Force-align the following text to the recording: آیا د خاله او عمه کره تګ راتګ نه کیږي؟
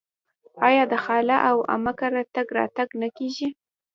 آیا 0.67 0.83
د 0.91 0.93
خاله 1.03 1.37
او 1.49 1.57
عمه 1.71 1.93
کره 1.99 2.23
تګ 2.35 2.47
راتګ 2.57 2.89
نه 3.01 3.09
کیږي؟ 3.17 3.49